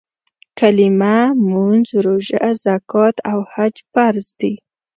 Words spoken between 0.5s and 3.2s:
کلیمه، مونځ، روژه، زکات